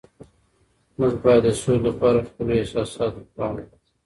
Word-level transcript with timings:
موږ 0.97 1.13
باید 1.23 1.41
د 1.45 1.47
سولي 1.61 1.81
لپاره 1.87 2.27
خپلو 2.27 2.51
احساساتو 2.61 3.19
ته 3.25 3.31
پام 3.35 3.51
وکړو. 3.55 3.77